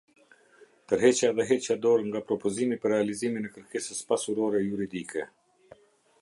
Tërheqja 0.91 1.29
dhe 1.39 1.45
heqja 1.49 1.75
dorë 1.83 2.07
nga 2.07 2.21
propozimi 2.31 2.79
për 2.85 2.93
realizimin 2.95 3.47
e 3.49 3.53
kërkesës 3.59 4.01
pasurore 4.13 4.65
juridike. 4.67 5.29